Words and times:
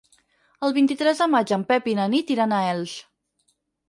El 0.67 0.71
vint-i-tres 0.77 1.19
de 1.23 1.27
maig 1.33 1.53
en 1.57 1.65
Pep 1.71 1.89
i 1.91 1.95
na 1.99 2.07
Nit 2.13 2.33
iran 2.37 2.57
a 2.57 2.63
Elx. 2.71 2.95